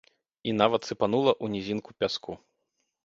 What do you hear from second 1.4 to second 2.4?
ў нізінку пяску.